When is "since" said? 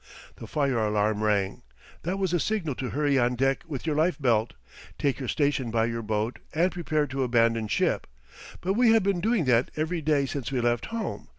10.25-10.51